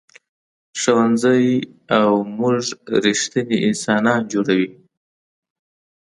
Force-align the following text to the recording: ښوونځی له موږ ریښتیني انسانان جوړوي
ښوونځی 0.81 1.45
له 1.89 1.99
موږ 2.37 2.57
ریښتیني 3.05 3.57
انسانان 3.67 4.19
جوړوي 4.31 4.69